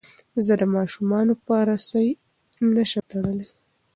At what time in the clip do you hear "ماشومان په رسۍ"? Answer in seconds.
0.75-2.09